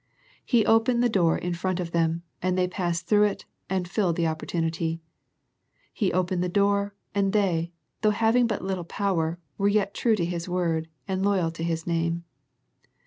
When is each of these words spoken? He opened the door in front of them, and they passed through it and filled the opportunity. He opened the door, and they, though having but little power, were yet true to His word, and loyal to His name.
He 0.43 0.65
opened 0.65 1.03
the 1.03 1.09
door 1.13 1.37
in 1.37 1.53
front 1.53 1.79
of 1.79 1.91
them, 1.91 2.23
and 2.41 2.57
they 2.57 2.67
passed 2.67 3.05
through 3.05 3.25
it 3.25 3.45
and 3.69 3.87
filled 3.87 4.15
the 4.15 4.25
opportunity. 4.25 4.99
He 5.93 6.11
opened 6.11 6.41
the 6.43 6.49
door, 6.49 6.95
and 7.13 7.33
they, 7.33 7.71
though 8.01 8.09
having 8.09 8.47
but 8.47 8.63
little 8.63 8.83
power, 8.83 9.37
were 9.59 9.67
yet 9.67 9.93
true 9.93 10.15
to 10.15 10.25
His 10.25 10.49
word, 10.49 10.87
and 11.07 11.23
loyal 11.23 11.51
to 11.51 11.63
His 11.63 11.85
name. 11.85 12.23